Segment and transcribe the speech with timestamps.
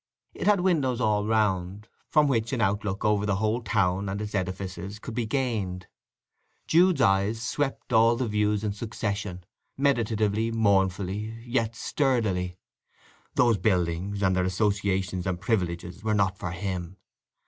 [0.33, 4.33] It had windows all round, from which an outlook over the whole town and its
[4.33, 5.85] edifices could be gained.
[6.65, 9.45] Jude's eyes swept all the views in succession,
[9.77, 12.57] meditatively, mournfully, yet sturdily.
[13.35, 16.97] Those buildings and their associations and privileges were not for him.